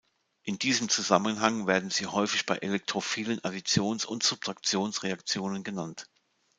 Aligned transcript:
In 0.41 0.57
diesem 0.57 0.89
Zusammenhang 0.89 1.67
werden 1.67 1.91
sie 1.91 2.07
häufig 2.07 2.47
bei 2.47 2.57
elektrophilen 2.57 3.39
Additions- 3.43 4.03
und 4.07 4.23
Substitutionsreaktionen 4.23 5.63
genannt. 5.63 6.07